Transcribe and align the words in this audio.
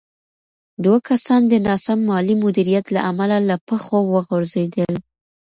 دوه 0.83 0.97
کسان 1.09 1.41
د 1.47 1.53
ناسم 1.67 1.99
مالي 2.09 2.35
مدیریت 2.43 2.85
له 2.95 3.01
امله 3.11 3.37
له 3.49 3.55
پښو 3.67 3.97
وغورځېدل. 4.13 4.93